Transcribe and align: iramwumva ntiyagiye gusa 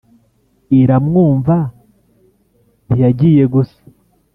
iramwumva 0.79 1.55
ntiyagiye 2.85 3.43
gusa 3.53 3.79